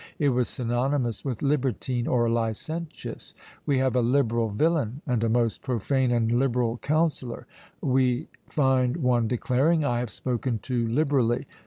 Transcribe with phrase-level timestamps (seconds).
[0.17, 3.35] It was synonymous with "libertine or licentious;"
[3.67, 7.45] we have "a liberal villain" and "a most profane and liberal counsellor;"
[7.81, 11.45] we find one declaring "I have spoken too liberally."